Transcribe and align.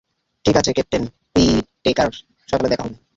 ঠিক 0.45 0.55
আছে 0.57 0.71
captain 0.73 1.03
Whitaker, 1.31 2.11
সকালে 2.49 2.67
দেখা 2.71 2.83
হবে। 2.85 2.97